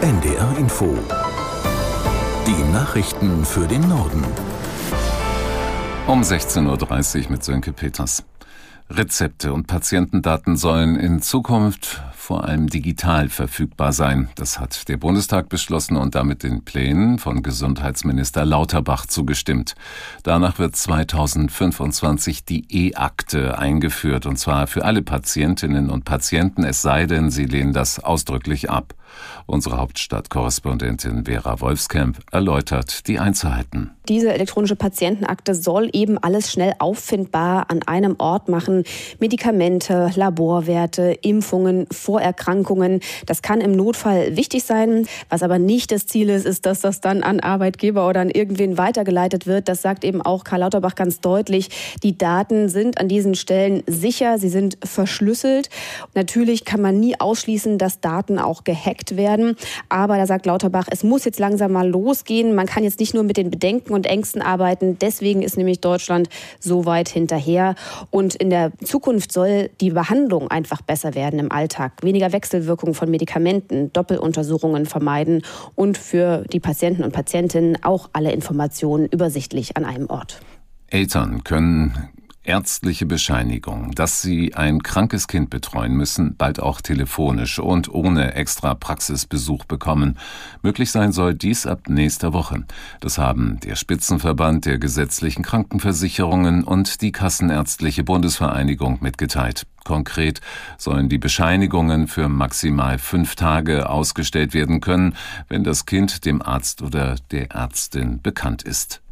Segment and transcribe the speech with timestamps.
[0.00, 0.96] NDR Info.
[2.46, 4.24] Die Nachrichten für den Norden.
[6.06, 8.22] Um 16.30 Uhr mit Sönke Peters.
[8.88, 14.28] Rezepte und Patientendaten sollen in Zukunft vor allem digital verfügbar sein.
[14.36, 19.74] Das hat der Bundestag beschlossen und damit den Plänen von Gesundheitsminister Lauterbach zugestimmt.
[20.22, 27.06] Danach wird 2025 die E-Akte eingeführt, und zwar für alle Patientinnen und Patienten, es sei
[27.06, 28.94] denn, sie lehnen das ausdrücklich ab.
[29.46, 33.92] Unsere Hauptstadtkorrespondentin Vera Wolfskamp erläutert die Einzelheiten.
[34.08, 38.84] Diese elektronische Patientenakte soll eben alles schnell auffindbar an einem Ort machen.
[39.20, 43.00] Medikamente, Laborwerte, Impfungen, Vorerkrankungen.
[43.26, 45.06] Das kann im Notfall wichtig sein.
[45.28, 48.78] Was aber nicht das Ziel ist, ist, dass das dann an Arbeitgeber oder an irgendwen
[48.78, 49.68] weitergeleitet wird.
[49.68, 51.68] Das sagt eben auch Karl Lauterbach ganz deutlich.
[52.02, 54.38] Die Daten sind an diesen Stellen sicher.
[54.38, 55.68] Sie sind verschlüsselt.
[56.14, 59.56] Natürlich kann man nie ausschließen, dass Daten auch gehackt werden.
[59.88, 62.54] Aber da sagt Lauterbach, es muss jetzt langsam mal losgehen.
[62.54, 64.98] Man kann jetzt nicht nur mit den Bedenken und Ängsten arbeiten.
[64.98, 66.28] Deswegen ist nämlich Deutschland
[66.60, 67.74] so weit hinterher.
[68.10, 71.92] Und in der Zukunft soll die Behandlung einfach besser werden im Alltag.
[72.02, 75.42] Weniger Wechselwirkungen von Medikamenten, Doppeluntersuchungen vermeiden
[75.74, 80.40] und für die Patienten und Patientinnen auch alle Informationen übersichtlich an einem Ort.
[80.90, 82.08] Eltern können
[82.48, 88.74] ärztliche Bescheinigung, dass sie ein krankes Kind betreuen müssen, bald auch telefonisch und ohne extra
[88.74, 90.18] Praxisbesuch bekommen.
[90.62, 92.64] Möglich sein soll dies ab nächster Woche.
[93.00, 99.66] Das haben der Spitzenverband der gesetzlichen Krankenversicherungen und die Kassenärztliche Bundesvereinigung mitgeteilt.
[99.84, 100.40] Konkret
[100.78, 105.14] sollen die Bescheinigungen für maximal fünf Tage ausgestellt werden können,
[105.48, 109.02] wenn das Kind dem Arzt oder der Ärztin bekannt ist.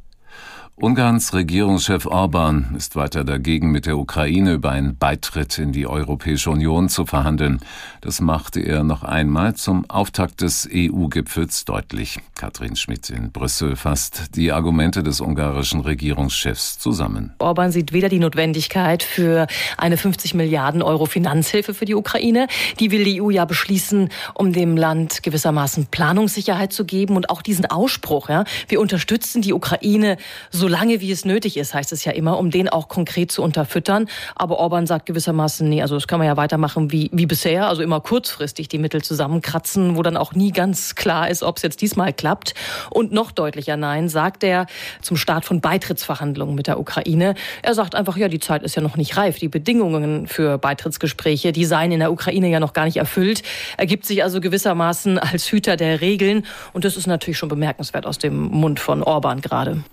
[0.79, 6.51] Ungarns Regierungschef Orban ist weiter dagegen, mit der Ukraine über einen Beitritt in die Europäische
[6.51, 7.61] Union zu verhandeln.
[8.03, 12.19] Das machte er noch einmal zum Auftakt des EU-Gipfels deutlich.
[12.35, 17.33] Katrin Schmidt in Brüssel fasst die Argumente des ungarischen Regierungschefs zusammen.
[17.39, 19.47] Orban sieht weder die Notwendigkeit für
[19.79, 22.49] eine 50 Milliarden Euro Finanzhilfe für die Ukraine.
[22.81, 27.41] Die will die EU ja beschließen, um dem Land gewissermaßen Planungssicherheit zu geben und auch
[27.41, 30.19] diesen Ausspruch, ja, wir unterstützen die Ukraine
[30.51, 33.31] so so lange wie es nötig ist, heißt es ja immer, um den auch konkret
[33.31, 34.09] zu unterfüttern.
[34.35, 37.83] Aber Orban sagt gewissermaßen, nee, also das kann man ja weitermachen wie, wie bisher, also
[37.83, 41.83] immer kurzfristig die Mittel zusammenkratzen, wo dann auch nie ganz klar ist, ob es jetzt
[41.83, 42.55] diesmal klappt.
[42.91, 44.67] Und noch deutlicher Nein sagt er
[45.03, 47.37] zum Start von Beitrittsverhandlungen mit der Ukraine.
[47.63, 49.39] Er sagt einfach, ja, die Zeit ist ja noch nicht reif.
[49.39, 53.45] Die Bedingungen für Beitrittsgespräche, die seien in der Ukraine ja noch gar nicht erfüllt.
[53.77, 56.45] Er gibt sich also gewissermaßen als Hüter der Regeln.
[56.73, 59.85] Und das ist natürlich schon bemerkenswert aus dem Mund von Orban gerade.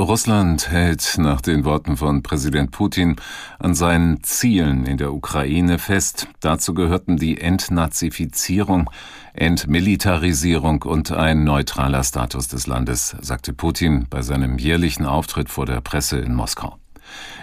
[0.00, 3.16] Russland hält nach den Worten von Präsident Putin
[3.58, 6.28] an seinen Zielen in der Ukraine fest.
[6.38, 8.88] Dazu gehörten die Entnazifizierung,
[9.34, 15.80] Entmilitarisierung und ein neutraler Status des Landes, sagte Putin bei seinem jährlichen Auftritt vor der
[15.80, 16.78] Presse in Moskau.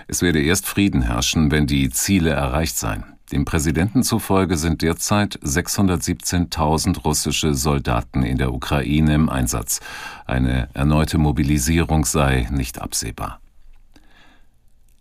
[0.08, 3.15] Es werde erst Frieden herrschen, wenn die Ziele erreicht seien.
[3.32, 9.80] Dem Präsidenten zufolge sind derzeit 617.000 russische Soldaten in der Ukraine im Einsatz.
[10.26, 13.40] Eine erneute Mobilisierung sei nicht absehbar.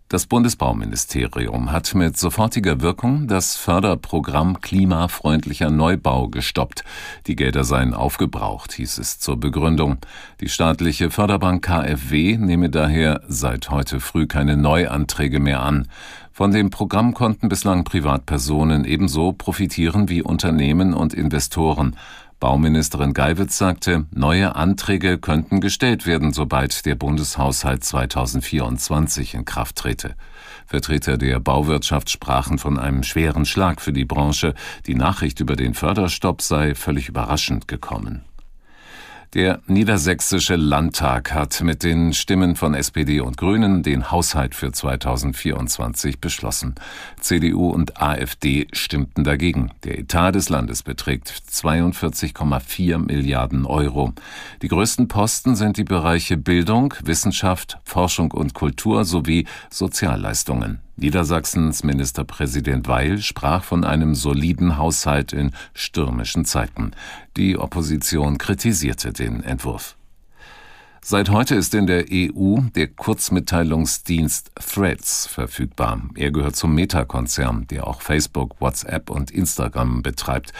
[0.07, 6.83] Das Bundesbauministerium hat mit sofortiger Wirkung das Förderprogramm klimafreundlicher Neubau gestoppt.
[7.25, 9.97] Die Gelder seien aufgebraucht, hieß es zur Begründung.
[10.41, 15.87] Die staatliche Förderbank KfW nehme daher seit heute früh keine Neuanträge mehr an.
[16.31, 21.95] Von dem Programm konnten bislang Privatpersonen ebenso profitieren wie Unternehmen und Investoren.
[22.39, 30.15] Bauministerin Geiwitz sagte, neue Anträge könnten gestellt werden, sobald der Bundeshaushalt 2024 in Kraft trete.
[30.65, 34.53] Vertreter der Bauwirtschaft sprachen von einem schweren Schlag für die Branche.
[34.85, 38.25] Die Nachricht über den Förderstopp sei völlig überraschend gekommen.
[39.35, 46.21] Der niedersächsische Landtag hat mit den Stimmen von SPD und Grünen den Haushalt für 2024
[46.21, 46.75] beschlossen.
[47.19, 49.71] CDU und AfD stimmten dagegen.
[49.83, 54.13] Der Etat des Landes beträgt 42,4 Milliarden Euro.
[54.61, 60.84] Die größten Posten sind die Bereiche Bildung, Wissenschaft, Forschung und Kultur sowie Sozialleistungen.
[60.97, 66.91] Niedersachsens Ministerpräsident Weil sprach von einem soliden Haushalt in stürmischen Zeiten.
[67.35, 69.97] Die Opposition kritisierte den Entwurf.
[71.07, 76.01] Seit heute ist in der EU der Kurzmitteilungsdienst Threads verfügbar.
[76.15, 80.51] Er gehört zum Meta-Konzern, der auch Facebook, WhatsApp und Instagram betreibt.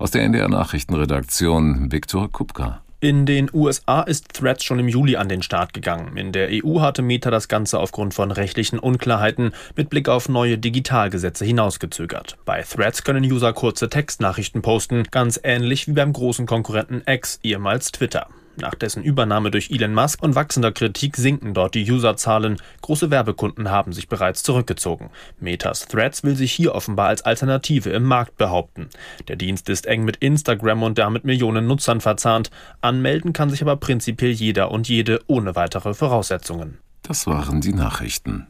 [0.00, 2.82] Aus der NDR Nachrichtenredaktion Viktor Kupka.
[3.02, 6.16] In den USA ist Threads schon im Juli an den Start gegangen.
[6.16, 10.56] In der EU hatte Meta das Ganze aufgrund von rechtlichen Unklarheiten mit Blick auf neue
[10.56, 12.38] Digitalgesetze hinausgezögert.
[12.44, 17.90] Bei Threads können User kurze Textnachrichten posten, ganz ähnlich wie beim großen Konkurrenten X, ehemals
[17.90, 18.28] Twitter.
[18.56, 22.58] Nach dessen Übernahme durch Elon Musk und wachsender Kritik sinken dort die Userzahlen.
[22.82, 25.10] Große Werbekunden haben sich bereits zurückgezogen.
[25.40, 28.88] Metas Threads will sich hier offenbar als Alternative im Markt behaupten.
[29.28, 32.50] Der Dienst ist eng mit Instagram und damit Millionen Nutzern verzahnt.
[32.82, 36.78] Anmelden kann sich aber prinzipiell jeder und jede ohne weitere Voraussetzungen.
[37.02, 38.46] Das waren die Nachrichten.